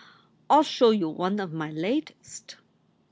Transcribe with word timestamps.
I 0.49 0.57
ll 0.57 0.63
show 0.63 0.89
you 0.89 1.09
one 1.09 1.39
of 1.39 1.53
my 1.53 1.69
latest." 1.69 2.55